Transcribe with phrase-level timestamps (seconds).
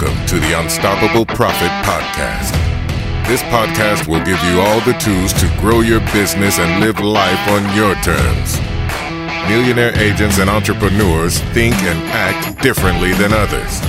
[0.00, 2.52] Welcome to the Unstoppable Profit Podcast.
[3.26, 7.48] This podcast will give you all the tools to grow your business and live life
[7.48, 8.58] on your terms.
[9.46, 13.80] Millionaire agents and entrepreneurs think and act differently than others.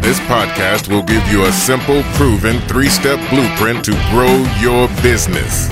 [0.00, 5.68] This podcast will give you a simple, proven three step blueprint to grow your business.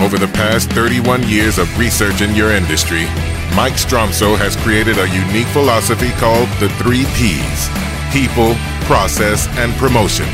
[0.00, 3.06] Over the past 31 years of research in your industry,
[3.56, 8.54] Mike Stromsoe has created a unique philosophy called the three P's people,
[8.90, 10.26] process, and promotion.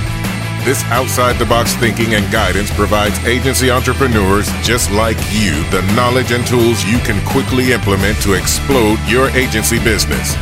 [0.64, 6.32] This outside the box thinking and guidance provides agency entrepreneurs just like you the knowledge
[6.32, 10.32] and tools you can quickly implement to explode your agency business.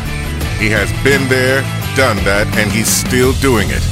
[0.60, 1.62] He has been there,
[1.96, 3.82] done that, and he's still doing it.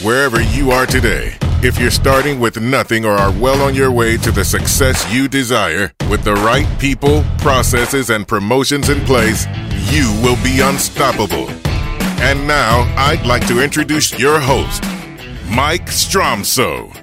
[0.00, 4.16] Wherever you are today, if you're starting with nothing or are well on your way
[4.18, 9.44] to the success you desire, with the right people, processes, and promotions in place,
[9.90, 11.59] you will be unstoppable.
[12.22, 14.84] And now, I'd like to introduce your host,
[15.48, 16.94] Mike Stromsoe.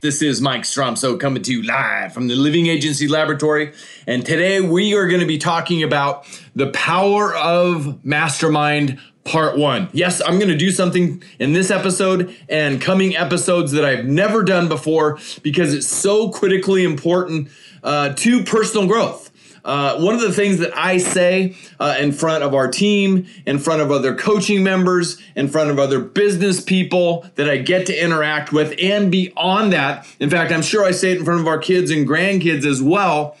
[0.00, 3.72] This is Mike Stromsoe coming to you live from the Living Agency Laboratory.
[4.04, 9.88] And today we are going to be talking about the power of mastermind part one.
[9.92, 14.42] Yes, I'm going to do something in this episode and coming episodes that I've never
[14.42, 17.48] done before because it's so critically important
[17.84, 19.25] uh, to personal growth.
[19.66, 23.58] Uh, one of the things that I say uh, in front of our team, in
[23.58, 28.00] front of other coaching members, in front of other business people that I get to
[28.04, 31.48] interact with, and beyond that, in fact, I'm sure I say it in front of
[31.48, 33.36] our kids and grandkids as well.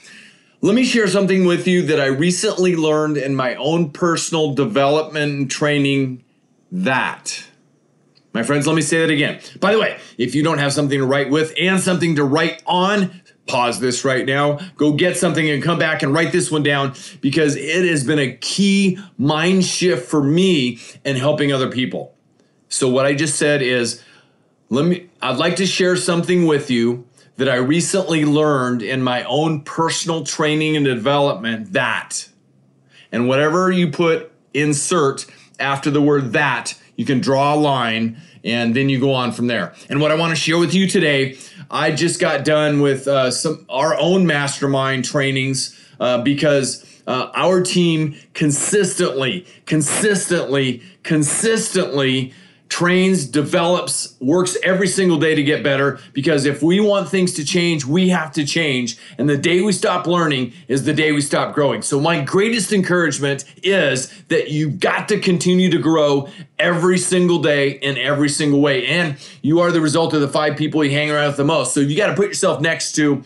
[0.62, 5.32] Let me share something with you that I recently learned in my own personal development
[5.32, 6.24] and training
[6.72, 7.44] that.
[8.32, 9.38] My friends, let me say that again.
[9.60, 12.62] By the way, if you don't have something to write with and something to write
[12.66, 16.62] on, pause this right now, go get something and come back and write this one
[16.62, 22.14] down because it has been a key mind shift for me in helping other people.
[22.68, 24.02] So what I just said is
[24.68, 29.22] let me I'd like to share something with you that I recently learned in my
[29.24, 32.28] own personal training and development that
[33.12, 35.26] and whatever you put insert
[35.58, 39.48] after the word that, you can draw a line and then you go on from
[39.48, 39.74] there.
[39.88, 41.36] And what I want to share with you today
[41.70, 47.62] I just got done with uh, some our own mastermind trainings uh, because uh, our
[47.62, 52.32] team consistently, consistently, consistently
[52.76, 57.42] trains, develops, works every single day to get better because if we want things to
[57.42, 58.98] change, we have to change.
[59.16, 61.80] And the day we stop learning is the day we stop growing.
[61.80, 66.28] So, my greatest encouragement is that you've got to continue to grow
[66.58, 68.86] every single day in every single way.
[68.86, 71.72] And you are the result of the five people you hang around with the most.
[71.72, 73.22] So, you got to put yourself next to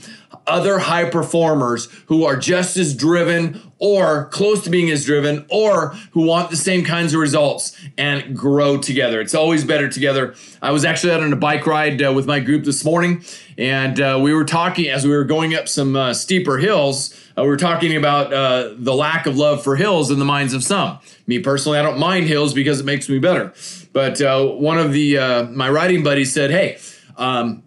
[0.46, 5.90] other high performers who are just as driven or close to being as driven or
[6.12, 9.20] who want the same kinds of results and grow together.
[9.20, 10.34] It's always better together.
[10.60, 13.24] I was actually out on a bike ride uh, with my group this morning
[13.56, 17.14] and uh, we were talking as we were going up some uh, steeper hills.
[17.36, 20.54] Uh, we were talking about uh, the lack of love for hills in the minds
[20.54, 20.98] of some.
[21.26, 23.52] Me personally, I don't mind hills because it makes me better.
[23.92, 26.78] But uh, one of the my riding buddies said, "Hey,
[27.16, 27.62] um,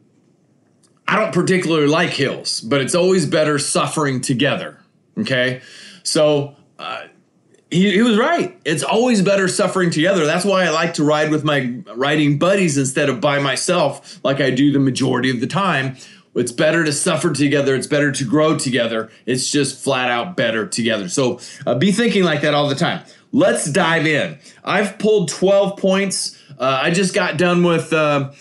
[1.07, 4.79] I don't particularly like hills, but it's always better suffering together.
[5.17, 5.61] Okay.
[6.03, 7.07] So, uh,
[7.69, 8.59] he, he, was right.
[8.65, 10.25] It's always better suffering together.
[10.25, 14.39] That's why I like to ride with my riding buddies instead of by myself, like
[14.39, 15.97] I do the majority of the time.
[16.35, 17.75] It's better to suffer together.
[17.75, 19.11] It's better to grow together.
[19.25, 21.09] It's just flat out better together.
[21.09, 23.03] So uh, be thinking like that all the time.
[23.31, 24.37] Let's dive in.
[24.63, 26.39] I've pulled 12 points.
[26.57, 28.31] Uh, I just got done with uh,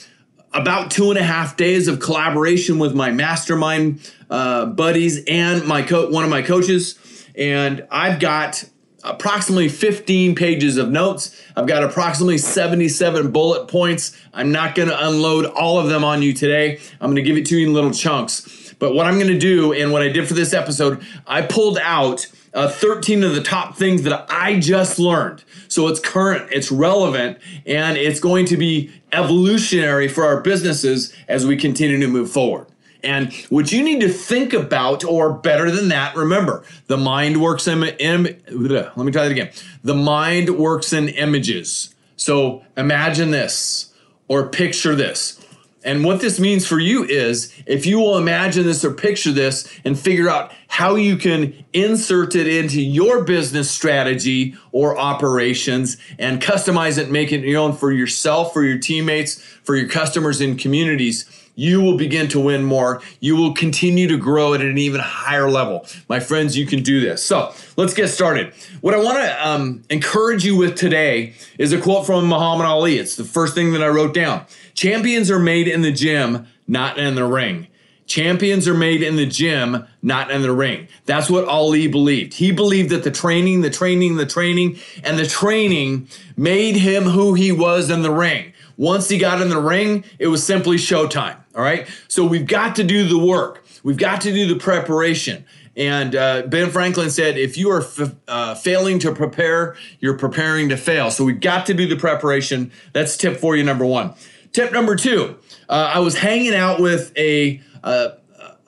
[0.55, 5.83] about two and a half days of collaboration with my mastermind uh, buddies and my
[5.83, 6.99] co- one of my coaches,
[7.35, 8.65] and I've got
[9.05, 11.41] approximately 15 pages of notes.
[11.57, 14.17] I've got approximately 77 bullet points.
[14.33, 16.79] I'm not going to unload all of them on you today.
[17.01, 18.75] I'm going to give it to you in little chunks.
[18.79, 21.79] But what I'm going to do, and what I did for this episode, I pulled
[21.79, 25.45] out uh, 13 of the top things that I just learned.
[25.69, 31.47] So it's current, it's relevant, and it's going to be evolutionary for our businesses as
[31.47, 32.67] we continue to move forward.
[33.05, 37.67] And what you need to think about, or better than that, remember the mind works
[37.67, 39.51] in, Im, let me try that again.
[39.83, 41.95] The mind works in images.
[42.17, 43.93] So imagine this
[44.29, 45.42] or picture this.
[45.85, 49.69] And what this means for you is if you will imagine this or picture this
[49.85, 56.41] and figure out how you can insert it into your business strategy or operations and
[56.41, 60.59] customize it, make it your own for yourself, for your teammates, for your customers and
[60.59, 63.03] communities, you will begin to win more.
[63.21, 65.87] You will continue to grow at an even higher level.
[66.09, 67.23] My friends, you can do this.
[67.23, 68.53] So let's get started.
[68.81, 72.99] What I want to um, encourage you with today is a quote from Muhammad Ali.
[72.99, 74.47] It's the first thing that I wrote down.
[74.75, 77.69] Champions are made in the gym, not in the ring.
[78.07, 80.89] Champions are made in the gym, not in the ring.
[81.07, 82.35] That's what Ali believed.
[82.35, 87.35] He believed that the training, the training, the training, and the training made him who
[87.35, 88.53] he was in the ring.
[88.77, 91.37] Once he got in the ring, it was simply showtime.
[91.55, 91.87] All right.
[92.09, 95.45] So we've got to do the work, we've got to do the preparation.
[95.75, 100.69] And uh, Ben Franklin said, if you are f- uh, failing to prepare, you're preparing
[100.69, 101.11] to fail.
[101.11, 102.71] So we've got to do the preparation.
[102.93, 104.13] That's tip for you, number one.
[104.53, 105.39] Tip number two
[105.71, 108.13] uh, I was hanging out with a a,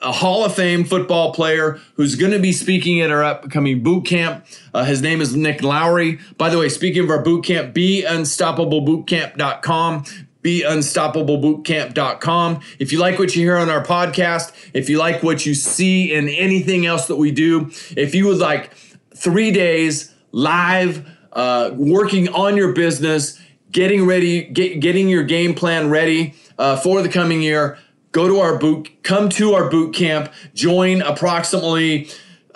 [0.01, 4.05] a Hall of Fame football player who's going to be speaking at our upcoming boot
[4.05, 4.43] camp.
[4.73, 6.17] Uh, his name is Nick Lowery.
[6.37, 10.05] By the way, speaking of our boot camp, beunstoppablebootcamp.com
[10.45, 12.59] beunstoppablebootcamp.com.
[12.77, 16.13] If you like what you hear on our podcast, if you like what you see
[16.13, 18.71] in anything else that we do, if you would like
[19.15, 25.89] three days live, uh, working on your business, getting ready, get, getting your game plan
[25.89, 27.79] ready uh, for the coming year,
[28.11, 32.07] go to our boot, come to our boot camp, join approximately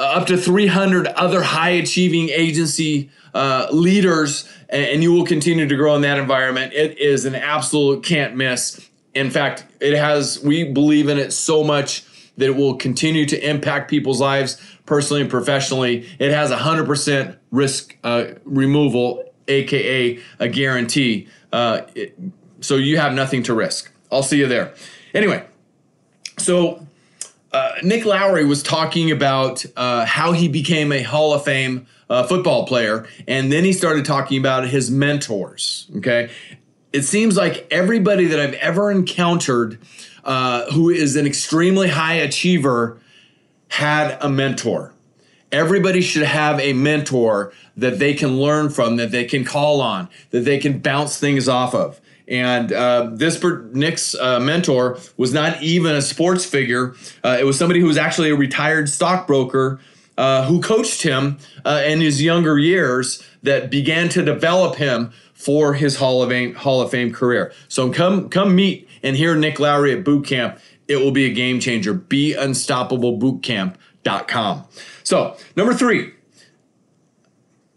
[0.03, 5.75] up to 300 other high achieving agency uh, leaders, and, and you will continue to
[5.75, 6.73] grow in that environment.
[6.73, 8.89] It is an absolute can't miss.
[9.13, 12.05] In fact, it has, we believe in it so much
[12.37, 16.07] that it will continue to impact people's lives personally and professionally.
[16.19, 21.27] It has 100% risk uh, removal, aka a guarantee.
[21.51, 22.17] Uh, it,
[22.61, 23.91] so you have nothing to risk.
[24.11, 24.73] I'll see you there.
[25.13, 25.45] Anyway,
[26.37, 26.85] so
[27.51, 32.23] uh, Nick Lowery was talking about uh, how he became a Hall of Fame uh,
[32.23, 35.87] football player, and then he started talking about his mentors.
[35.97, 36.29] Okay,
[36.93, 39.79] it seems like everybody that I've ever encountered
[40.23, 42.99] uh, who is an extremely high achiever
[43.69, 44.93] had a mentor.
[45.51, 50.07] Everybody should have a mentor that they can learn from, that they can call on,
[50.29, 51.99] that they can bounce things off of.
[52.29, 53.43] And uh, this
[53.73, 56.93] Nick's uh, mentor was not even a sports figure.
[57.23, 59.79] Uh, it was somebody who was actually a retired stockbroker
[60.19, 65.73] uh, who coached him uh, in his younger years that began to develop him for
[65.73, 67.51] his Hall of Fame Hall of Fame career.
[67.67, 70.59] So come come meet and hear Nick Lowery at boot camp.
[70.87, 71.93] It will be a game changer.
[71.93, 74.63] Be unstoppable.bootcamp.com.
[75.03, 76.13] So number three,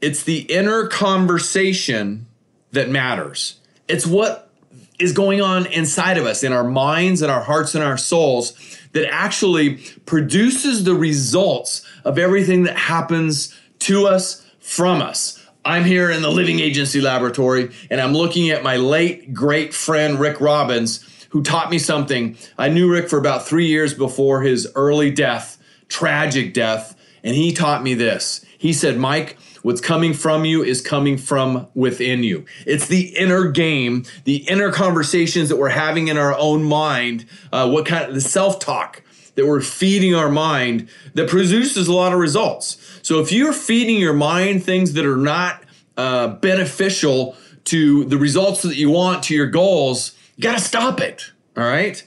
[0.00, 2.26] it's the inner conversation
[2.72, 3.61] that matters.
[3.88, 4.50] It's what
[4.98, 8.52] is going on inside of us, in our minds and our hearts and our souls,
[8.92, 9.76] that actually
[10.06, 15.44] produces the results of everything that happens to us, from us.
[15.64, 20.18] I'm here in the Living Agency Laboratory, and I'm looking at my late great friend
[20.18, 22.36] Rick Robbins, who taught me something.
[22.58, 25.58] I knew Rick for about three years before his early death,
[25.88, 28.44] tragic death, and he taught me this.
[28.58, 32.44] He said, Mike, What's coming from you is coming from within you.
[32.66, 37.70] It's the inner game, the inner conversations that we're having in our own mind, uh,
[37.70, 39.02] what kind of the self talk
[39.34, 43.00] that we're feeding our mind that produces a lot of results.
[43.02, 45.62] So if you're feeding your mind things that are not
[45.96, 51.00] uh, beneficial to the results that you want, to your goals, you got to stop
[51.00, 51.30] it.
[51.56, 52.02] All right.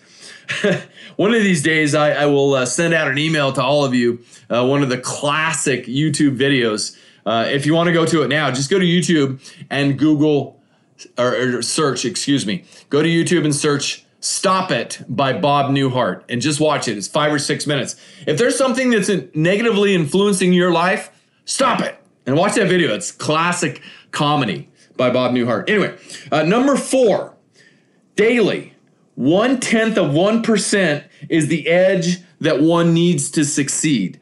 [1.16, 3.94] one of these days, I, I will uh, send out an email to all of
[3.94, 4.24] you.
[4.50, 8.28] Uh, one of the classic YouTube videos uh, if you want to go to it
[8.28, 9.40] now, just go to YouTube
[9.70, 10.62] and Google
[11.18, 12.64] or, or, search, excuse me.
[12.90, 16.98] Go to YouTube and search Stop It by Bob Newhart and just watch it.
[16.98, 17.96] It's five or six minutes.
[18.26, 21.12] If there's something that's negatively influencing your life,
[21.46, 22.94] stop it and watch that video.
[22.96, 25.70] It's classic comedy by Bob Newhart.
[25.70, 25.96] Anyway,
[26.32, 27.36] uh, number four,
[28.16, 28.74] daily.
[29.16, 34.20] One tenth of 1% is the edge that one needs to succeed.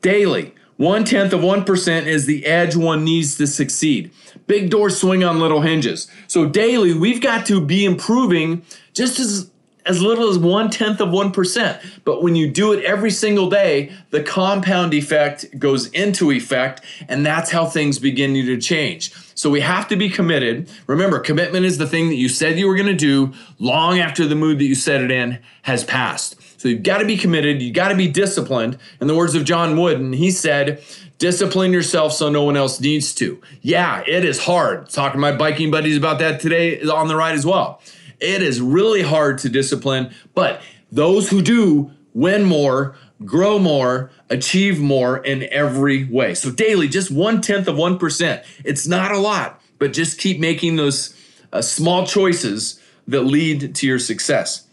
[0.00, 0.54] Daily.
[0.76, 4.10] One tenth of 1% is the edge one needs to succeed.
[4.46, 6.08] Big doors swing on little hinges.
[6.26, 8.62] So daily, we've got to be improving
[8.92, 9.50] just as
[9.86, 12.02] as little as one tenth of 1%.
[12.04, 17.24] But when you do it every single day, the compound effect goes into effect, and
[17.24, 19.12] that's how things begin to change.
[19.34, 20.70] So we have to be committed.
[20.86, 24.26] Remember, commitment is the thing that you said you were going to do long after
[24.26, 26.36] the mood that you set it in has passed.
[26.64, 27.60] So you've got to be committed.
[27.60, 28.78] You've got to be disciplined.
[28.98, 30.82] In the words of John Wooden, he said,
[31.18, 33.38] discipline yourself so no one else needs to.
[33.60, 34.88] Yeah, it is hard.
[34.88, 37.82] Talking to my biking buddies about that today on the ride as well.
[38.18, 44.80] It is really hard to discipline, but those who do win more, grow more, achieve
[44.80, 46.32] more in every way.
[46.32, 48.42] So daily, just one tenth of 1%.
[48.64, 51.14] It's not a lot, but just keep making those
[51.52, 54.63] uh, small choices that lead to your success.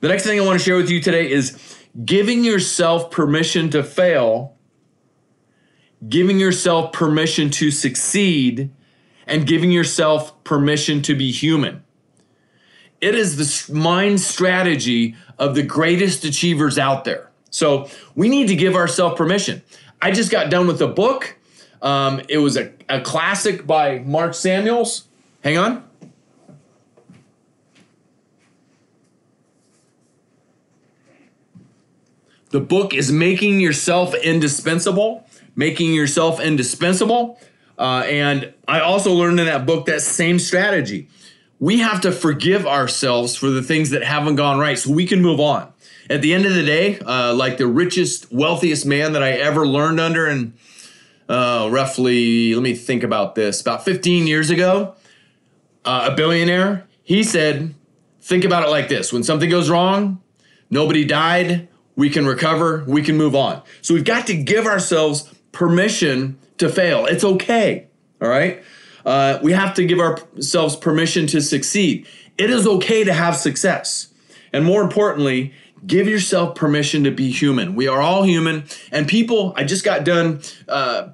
[0.00, 3.82] The next thing I want to share with you today is giving yourself permission to
[3.82, 4.56] fail,
[6.08, 8.70] giving yourself permission to succeed,
[9.26, 11.84] and giving yourself permission to be human.
[13.02, 17.30] It is the mind strategy of the greatest achievers out there.
[17.50, 19.62] So we need to give ourselves permission.
[20.00, 21.36] I just got done with a book.
[21.82, 25.08] Um, it was a, a classic by Mark Samuels.
[25.42, 25.89] Hang on.
[32.50, 35.24] The book is Making Yourself Indispensable.
[35.54, 37.40] Making Yourself Indispensable.
[37.78, 41.08] Uh, and I also learned in that book that same strategy.
[41.60, 45.22] We have to forgive ourselves for the things that haven't gone right so we can
[45.22, 45.72] move on.
[46.08, 49.64] At the end of the day, uh, like the richest, wealthiest man that I ever
[49.66, 50.54] learned under, and
[51.28, 54.96] uh, roughly, let me think about this, about 15 years ago,
[55.84, 57.74] uh, a billionaire, he said,
[58.22, 60.20] Think about it like this when something goes wrong,
[60.68, 63.62] nobody died, we can recover, we can move on.
[63.82, 67.06] So we've got to give ourselves permission to fail.
[67.06, 67.88] It's okay.
[68.22, 68.62] All right.
[69.04, 72.06] Uh, we have to give ourselves permission to succeed.
[72.38, 74.08] It is okay to have success.
[74.52, 75.54] And more importantly,
[75.86, 77.74] give yourself permission to be human.
[77.74, 78.64] We are all human.
[78.92, 81.08] And people, I just got done uh,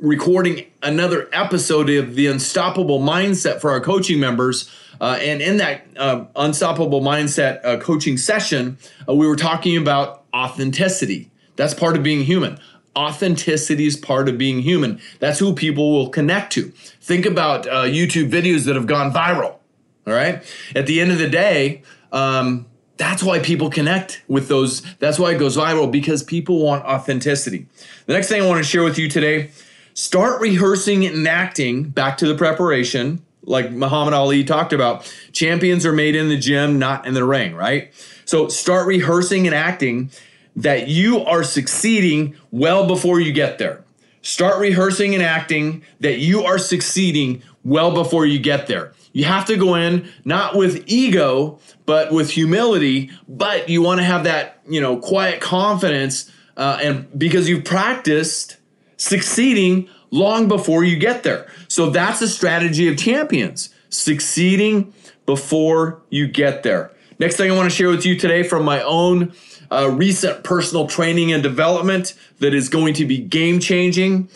[0.00, 4.70] recording another episode of the Unstoppable Mindset for our coaching members.
[5.00, 10.24] Uh, and in that uh, Unstoppable Mindset uh, coaching session, uh, we were talking about
[10.34, 11.30] authenticity.
[11.56, 12.58] That's part of being human.
[12.96, 15.00] Authenticity is part of being human.
[15.18, 16.70] That's who people will connect to.
[17.00, 19.58] Think about uh, YouTube videos that have gone viral.
[20.06, 20.42] All right.
[20.74, 24.80] At the end of the day, um, that's why people connect with those.
[24.96, 27.66] That's why it goes viral because people want authenticity.
[28.06, 29.50] The next thing I want to share with you today
[29.94, 35.10] start rehearsing and acting back to the preparation, like Muhammad Ali talked about.
[35.32, 37.92] Champions are made in the gym, not in the ring, right?
[38.24, 40.10] So start rehearsing and acting
[40.56, 43.84] that you are succeeding well before you get there.
[44.22, 48.92] Start rehearsing and acting that you are succeeding well before you get there.
[49.12, 54.04] You have to go in not with ego, but with humility, but you want to
[54.04, 58.56] have that, you know, quiet confidence uh, and because you've practiced
[58.96, 61.46] succeeding long before you get there.
[61.68, 64.92] So that's the strategy of champions, succeeding
[65.26, 66.92] before you get there.
[67.18, 69.32] Next thing I want to share with you today from my own
[69.70, 74.28] uh, recent personal training and development that is going to be game changing.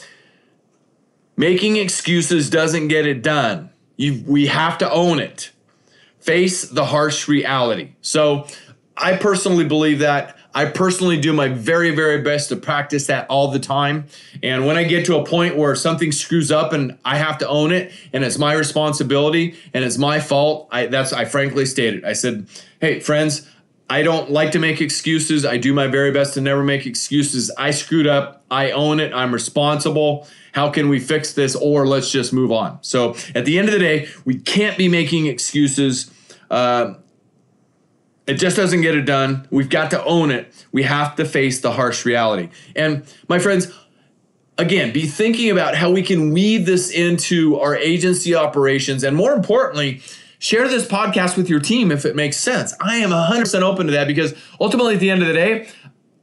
[1.36, 3.70] Making excuses doesn't get it done.
[3.96, 5.52] You, we have to own it.
[6.20, 7.92] Face the harsh reality.
[8.02, 8.46] So,
[9.00, 10.36] I personally believe that.
[10.54, 14.06] I personally do my very, very best to practice that all the time.
[14.42, 17.48] And when I get to a point where something screws up and I have to
[17.48, 22.04] own it and it's my responsibility and it's my fault, I that's I frankly stated.
[22.04, 22.46] I said,
[22.80, 23.48] "Hey, friends,
[23.90, 25.44] I don't like to make excuses.
[25.44, 27.50] I do my very best to never make excuses.
[27.58, 28.44] I screwed up.
[28.48, 29.12] I own it.
[29.12, 30.28] I'm responsible.
[30.52, 31.56] How can we fix this?
[31.56, 32.78] Or let's just move on.
[32.82, 36.08] So at the end of the day, we can't be making excuses.
[36.48, 36.94] Uh,
[38.30, 39.48] it just doesn't get it done.
[39.50, 40.52] We've got to own it.
[40.70, 42.50] We have to face the harsh reality.
[42.76, 43.76] And my friends,
[44.56, 49.32] again, be thinking about how we can weave this into our agency operations and more
[49.32, 50.00] importantly,
[50.38, 52.72] share this podcast with your team if it makes sense.
[52.80, 55.68] I am 100% open to that because ultimately at the end of the day,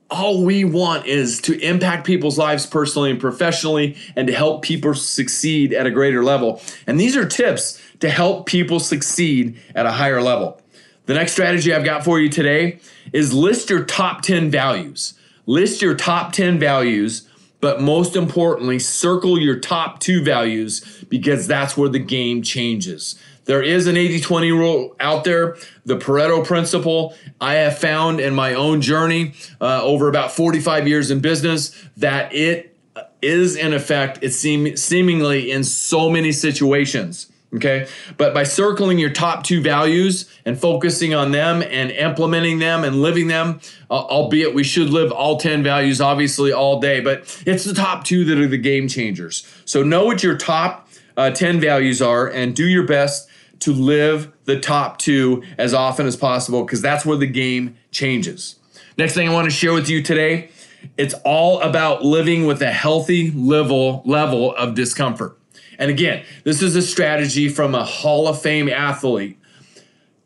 [0.09, 4.93] all we want is to impact people's lives personally and professionally and to help people
[4.93, 6.61] succeed at a greater level.
[6.87, 10.61] And these are tips to help people succeed at a higher level.
[11.07, 12.79] The next strategy I've got for you today
[13.13, 15.13] is list your top 10 values.
[15.45, 17.29] List your top 10 values,
[17.61, 23.17] but most importantly, circle your top two values because that's where the game changes.
[23.45, 27.15] There is an 80 20 rule out there, the Pareto principle.
[27.39, 32.35] I have found in my own journey uh, over about 45 years in business that
[32.35, 32.77] it
[33.21, 37.31] is in effect, it seem, seemingly in so many situations.
[37.57, 37.87] Okay.
[38.17, 43.01] But by circling your top two values and focusing on them and implementing them and
[43.01, 43.59] living them,
[43.89, 48.03] uh, albeit we should live all 10 values obviously all day, but it's the top
[48.03, 49.45] two that are the game changers.
[49.65, 50.87] So know what your top
[51.17, 53.27] uh, 10 values are and do your best
[53.59, 58.55] to live the top two as often as possible because that's where the game changes.
[58.97, 60.51] Next thing I want to share with you today,
[60.95, 65.37] it's all about living with a healthy level level of discomfort.
[65.77, 69.37] And again, this is a strategy from a Hall of Fame athlete.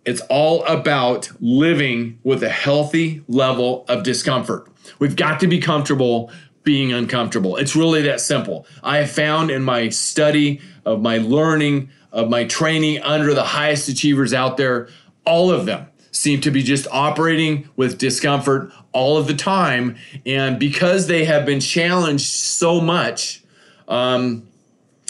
[0.05, 4.67] It's all about living with a healthy level of discomfort.
[4.99, 6.31] We've got to be comfortable
[6.63, 7.57] being uncomfortable.
[7.57, 8.65] It's really that simple.
[8.83, 13.89] I have found in my study of my learning, of my training under the highest
[13.89, 14.87] achievers out there,
[15.25, 19.95] all of them seem to be just operating with discomfort all of the time.
[20.25, 23.43] And because they have been challenged so much,
[23.87, 24.47] um,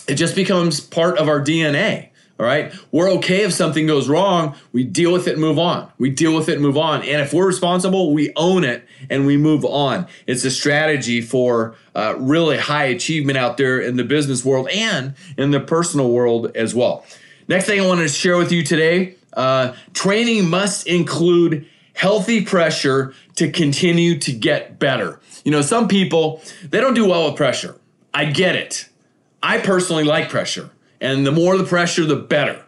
[0.08, 2.10] it just becomes part of our DNA.
[2.39, 2.74] All right.
[2.91, 4.55] We're okay if something goes wrong.
[4.74, 5.91] We deal with it move on.
[6.00, 7.01] We deal with it move on.
[7.01, 10.08] And if we're responsible, we own it and we move on.
[10.25, 15.13] It's a strategy for uh, really high achievement out there in the business world and
[15.38, 17.05] in the personal world as well.
[17.48, 23.13] Next thing I want to share with you today uh, training must include healthy pressure
[23.36, 25.20] to continue to get better.
[25.43, 27.75] You know, some people, they don't do well with pressure.
[28.13, 28.89] I get it.
[29.43, 30.69] I personally like pressure.
[31.00, 32.63] And the more the pressure, the better.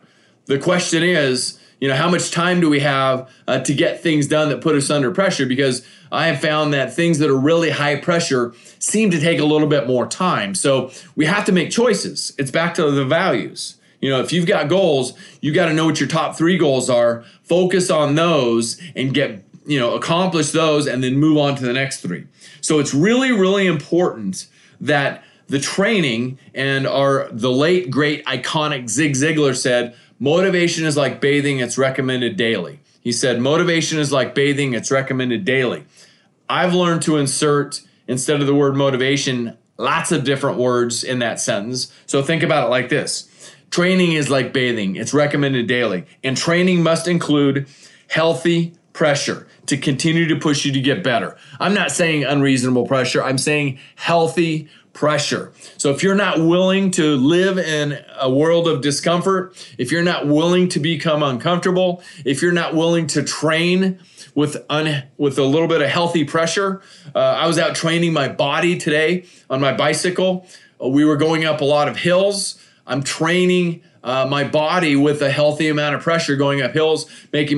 [0.45, 4.27] The question is, you know, how much time do we have uh, to get things
[4.27, 5.45] done that put us under pressure?
[5.45, 9.45] Because I have found that things that are really high pressure seem to take a
[9.45, 10.55] little bit more time.
[10.55, 12.33] So we have to make choices.
[12.37, 13.75] It's back to the values.
[13.99, 16.89] You know, if you've got goals, you got to know what your top three goals
[16.89, 21.63] are, focus on those and get, you know, accomplish those and then move on to
[21.63, 22.27] the next three.
[22.61, 24.47] So it's really, really important
[24.81, 31.21] that the training and our the late great iconic Zig Ziglar said motivation is like
[31.21, 32.79] bathing it's recommended daily.
[33.01, 35.85] He said motivation is like bathing it's recommended daily.
[36.49, 41.39] I've learned to insert instead of the word motivation lots of different words in that
[41.39, 41.93] sentence.
[42.07, 43.29] So think about it like this.
[43.69, 44.95] Training is like bathing.
[44.95, 46.05] It's recommended daily.
[46.23, 47.67] And training must include
[48.09, 51.37] healthy pressure to continue to push you to get better.
[51.59, 53.23] I'm not saying unreasonable pressure.
[53.23, 55.51] I'm saying healthy pressure.
[55.77, 60.27] So if you're not willing to live in a world of discomfort, if you're not
[60.27, 63.99] willing to become uncomfortable, if you're not willing to train
[64.35, 66.81] with un, with a little bit of healthy pressure,
[67.15, 70.47] uh, I was out training my body today on my bicycle.
[70.81, 72.59] Uh, we were going up a lot of hills.
[72.85, 77.57] I'm training uh, my body with a healthy amount of pressure going up hills, making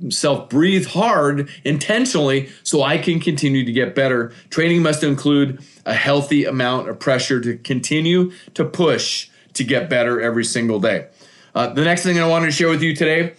[0.00, 4.32] myself breathe hard intentionally so I can continue to get better.
[4.50, 10.20] Training must include a healthy amount of pressure to continue to push to get better
[10.20, 11.06] every single day.
[11.54, 13.34] Uh, the next thing I wanted to share with you today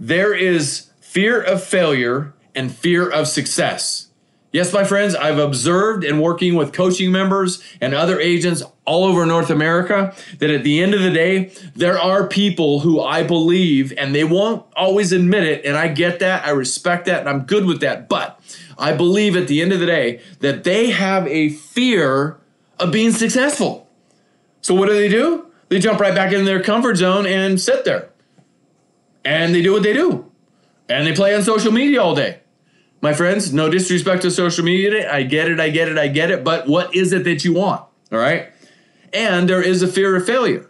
[0.00, 4.08] there is fear of failure and fear of success.
[4.52, 9.24] Yes, my friends, I've observed in working with coaching members and other agents all over
[9.26, 13.92] North America that at the end of the day, there are people who I believe,
[13.96, 17.42] and they won't always admit it, and I get that, I respect that, and I'm
[17.42, 18.40] good with that, but
[18.78, 22.38] I believe at the end of the day that they have a fear
[22.80, 23.88] of being successful.
[24.62, 25.46] So what do they do?
[25.68, 28.08] They jump right back in their comfort zone and sit there.
[29.24, 30.30] And they do what they do.
[30.88, 32.40] And they play on social media all day
[33.00, 35.12] my friends, no disrespect to social media.
[35.12, 36.42] I get it, I get it, I get it.
[36.42, 37.82] But what is it that you want?
[38.10, 38.50] All right.
[39.12, 40.68] And there is a fear of failure.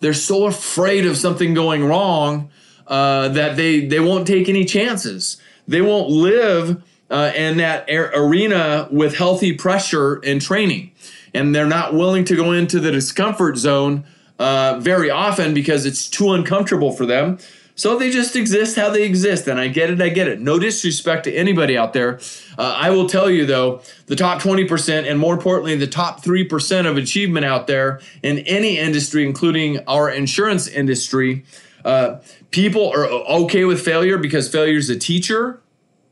[0.00, 2.50] They're so afraid of something going wrong
[2.86, 5.40] uh, that they, they won't take any chances.
[5.66, 10.92] They won't live uh, in that arena with healthy pressure and training.
[11.34, 14.04] And they're not willing to go into the discomfort zone
[14.38, 17.38] uh, very often because it's too uncomfortable for them.
[17.78, 19.46] So they just exist how they exist.
[19.46, 20.40] And I get it, I get it.
[20.40, 22.18] No disrespect to anybody out there.
[22.58, 26.86] Uh, I will tell you, though, the top 20%, and more importantly, the top 3%
[26.90, 31.44] of achievement out there in any industry, including our insurance industry,
[31.84, 32.16] uh,
[32.50, 35.60] people are okay with failure because failure is a teacher.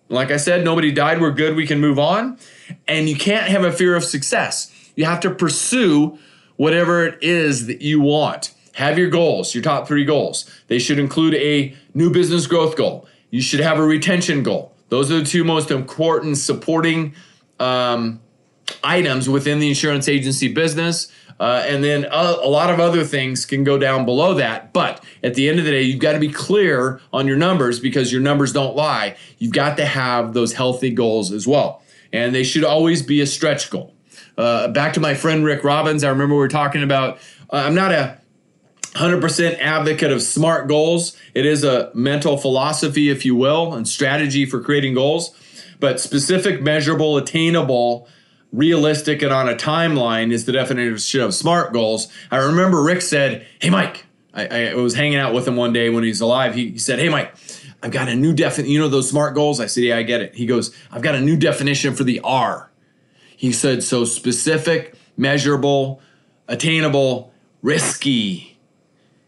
[0.08, 1.20] Like I said, nobody died.
[1.20, 1.56] We're good.
[1.56, 2.38] We can move on.
[2.86, 4.72] And you can't have a fear of success.
[4.94, 6.16] You have to pursue
[6.54, 8.52] whatever it is that you want.
[8.76, 10.50] Have your goals, your top three goals.
[10.66, 13.08] They should include a new business growth goal.
[13.30, 14.74] You should have a retention goal.
[14.90, 17.14] Those are the two most important supporting
[17.58, 18.20] um,
[18.84, 21.10] items within the insurance agency business.
[21.40, 24.74] Uh, and then a, a, lot of other things can go down below that.
[24.74, 27.80] But at the end of the day, you've got to be clear on your numbers
[27.80, 29.16] because your numbers don't lie.
[29.38, 31.82] You've got to have those healthy goals as well.
[32.12, 33.94] And they should always be a stretch goal.
[34.36, 37.16] Uh, back to my friend Rick Robbins, I remember we were talking about,
[37.50, 38.18] uh, I'm not a
[38.96, 41.16] 100% advocate of SMART goals.
[41.34, 45.36] It is a mental philosophy, if you will, and strategy for creating goals.
[45.78, 48.08] But specific, measurable, attainable,
[48.52, 52.08] realistic, and on a timeline is the definition of SMART goals.
[52.30, 55.90] I remember Rick said, Hey, Mike, I, I was hanging out with him one day
[55.90, 56.54] when he's alive.
[56.54, 57.34] He, he said, Hey, Mike,
[57.82, 58.72] I've got a new definition.
[58.72, 59.60] You know those SMART goals?
[59.60, 60.34] I said, Yeah, I get it.
[60.34, 62.70] He goes, I've got a new definition for the R.
[63.36, 66.00] He said, So specific, measurable,
[66.48, 68.55] attainable, risky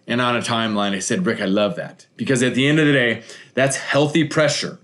[0.08, 0.94] and on a timeline.
[0.94, 3.22] I said, Rick, I love that because at the end of the day,
[3.54, 4.80] that's healthy pressure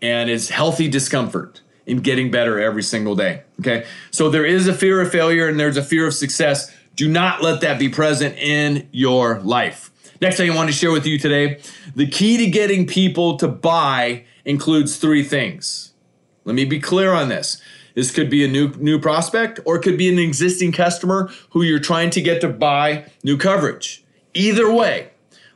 [0.00, 3.42] and it's healthy discomfort in getting better every single day.
[3.60, 3.84] Okay.
[4.10, 6.72] So there is a fear of failure and there's a fear of success.
[6.94, 9.90] Do not let that be present in your life.
[10.20, 11.60] Next thing I want to share with you today
[11.94, 15.92] the key to getting people to buy includes three things.
[16.44, 17.60] Let me be clear on this.
[17.94, 21.62] This could be a new new prospect or it could be an existing customer who
[21.62, 24.04] you're trying to get to buy new coverage.
[24.36, 25.08] Either way,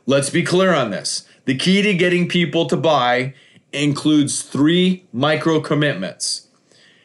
[0.07, 1.27] let's be clear on this.
[1.45, 3.35] The key to getting people to buy
[3.71, 6.47] includes three micro commitments.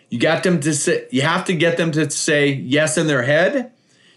[0.09, 3.23] You got them to say you have to get them to say yes in their
[3.23, 3.73] head.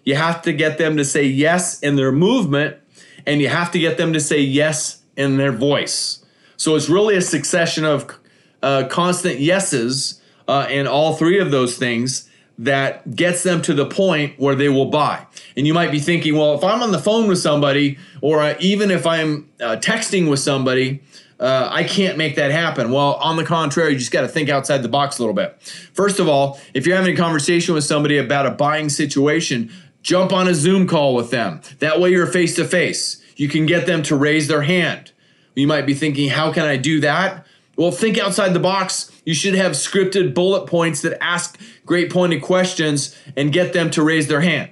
[0.06, 2.78] You have to get them to say yes in their movement
[3.26, 6.24] and you have to get them to say yes in their voice.
[6.56, 8.18] So it's really a succession of
[8.64, 13.86] uh, constant yeses uh, in all three of those things that gets them to the
[13.86, 15.26] point where they will buy.
[15.60, 18.56] And you might be thinking, well, if I'm on the phone with somebody, or uh,
[18.62, 21.02] even if I'm uh, texting with somebody,
[21.38, 22.92] uh, I can't make that happen.
[22.92, 25.62] Well, on the contrary, you just got to think outside the box a little bit.
[25.92, 29.70] First of all, if you're having a conversation with somebody about a buying situation,
[30.02, 31.60] jump on a Zoom call with them.
[31.80, 33.22] That way you're face to face.
[33.36, 35.12] You can get them to raise their hand.
[35.56, 37.46] You might be thinking, how can I do that?
[37.76, 39.12] Well, think outside the box.
[39.26, 44.02] You should have scripted bullet points that ask great pointed questions and get them to
[44.02, 44.70] raise their hand.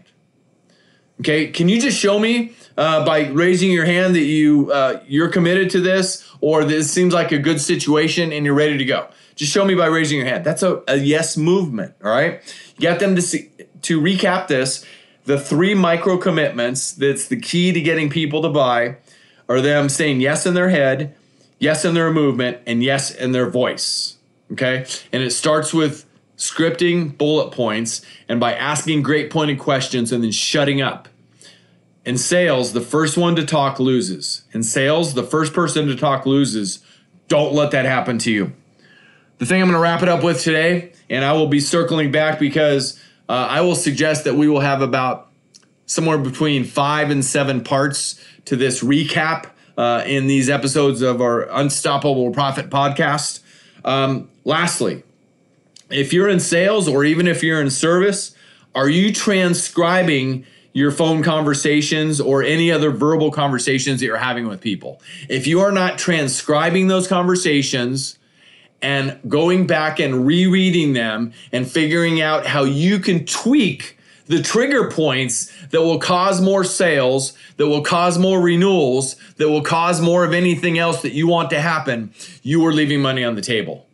[1.19, 5.29] Okay, can you just show me uh, by raising your hand that you uh, you're
[5.29, 9.07] committed to this, or this seems like a good situation and you're ready to go?
[9.35, 10.45] Just show me by raising your hand.
[10.45, 11.95] That's a, a yes movement.
[12.03, 12.41] All right,
[12.77, 13.49] you got them to see,
[13.83, 14.85] to recap this.
[15.25, 18.97] The three micro commitments that's the key to getting people to buy
[19.49, 21.15] are them saying yes in their head,
[21.59, 24.17] yes in their movement, and yes in their voice.
[24.51, 26.05] Okay, and it starts with
[26.37, 31.07] scripting bullet points and by asking great pointed questions and then shutting up.
[32.05, 34.43] In sales, the first one to talk loses.
[34.53, 36.79] In sales, the first person to talk loses.
[37.27, 38.53] Don't let that happen to you.
[39.39, 42.11] The thing I'm going to wrap it up with today, and I will be circling
[42.11, 45.29] back because uh, I will suggest that we will have about
[45.85, 51.41] somewhere between five and seven parts to this recap uh, in these episodes of our
[51.51, 53.41] Unstoppable Profit podcast.
[53.83, 55.03] Um, lastly,
[55.89, 58.35] if you're in sales or even if you're in service,
[58.75, 64.61] are you transcribing your phone conversations or any other verbal conversations that you're having with
[64.61, 65.01] people?
[65.29, 68.17] If you are not transcribing those conversations,
[68.81, 73.97] and going back and rereading them and figuring out how you can tweak
[74.27, 79.63] the trigger points that will cause more sales, that will cause more renewals, that will
[79.63, 83.35] cause more of anything else that you want to happen, you are leaving money on
[83.35, 83.86] the table.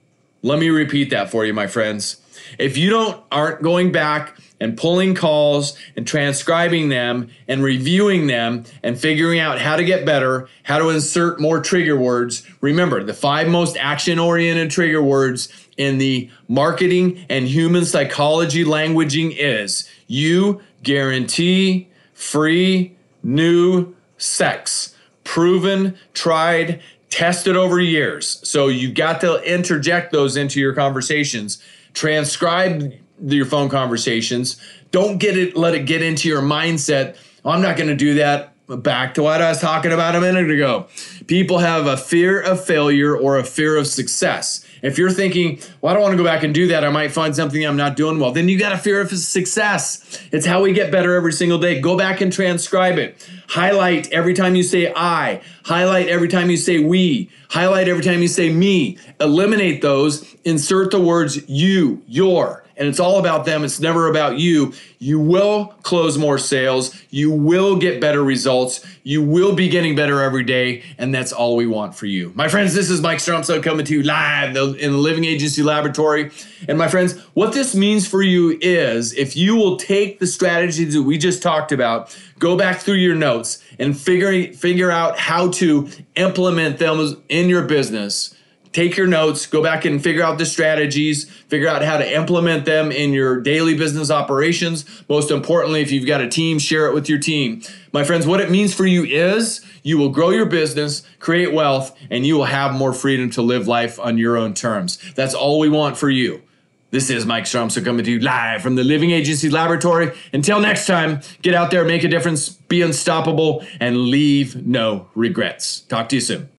[0.45, 2.17] Let me repeat that for you, my friends.
[2.59, 8.65] If you don't aren't going back and pulling calls and transcribing them and reviewing them
[8.83, 13.13] and figuring out how to get better, how to insert more trigger words, remember the
[13.13, 21.87] five most action-oriented trigger words in the marketing and human psychology languaging is you guarantee
[22.13, 26.81] free new sex proven tried
[27.13, 28.39] tested over years.
[28.41, 31.61] So you've got to interject those into your conversations.
[31.93, 32.91] Transcribe
[33.23, 34.59] your phone conversations.
[34.89, 37.15] Don't get it let it get into your mindset.
[37.45, 38.52] Oh, I'm not going to do that.
[38.69, 40.87] Back to what I was talking about a minute ago.
[41.27, 44.65] People have a fear of failure or a fear of success.
[44.81, 47.11] If you're thinking, well, I don't want to go back and do that, I might
[47.11, 50.17] find something I'm not doing well, then you got a fear of success.
[50.31, 51.81] It's how we get better every single day.
[51.81, 53.29] Go back and transcribe it.
[53.49, 58.21] Highlight every time you say I, highlight every time you say we, highlight every time
[58.21, 58.97] you say me.
[59.19, 63.63] Eliminate those, insert the words you, your and it's all about them.
[63.63, 64.73] It's never about you.
[64.99, 66.95] You will close more sales.
[67.09, 68.85] You will get better results.
[69.03, 70.83] You will be getting better every day.
[70.97, 72.31] And that's all we want for you.
[72.35, 76.31] My friends, this is Mike Stromsoe coming to you live in the Living Agency Laboratory.
[76.67, 80.93] And my friends, what this means for you is if you will take the strategies
[80.93, 85.49] that we just talked about, go back through your notes and figure, figure out how
[85.51, 88.35] to implement them in your business
[88.73, 92.65] take your notes, go back and figure out the strategies, figure out how to implement
[92.65, 94.85] them in your daily business operations.
[95.07, 97.61] Most importantly, if you've got a team, share it with your team.
[97.93, 101.95] My friends, what it means for you is you will grow your business, create wealth,
[102.09, 104.97] and you will have more freedom to live life on your own terms.
[105.13, 106.41] That's all we want for you.
[106.89, 110.11] This is Mike Stromsoe coming to you live from the Living Agency Laboratory.
[110.31, 115.79] Until next time, get out there, make a difference, be unstoppable, and leave no regrets.
[115.81, 116.52] Talk to you soon.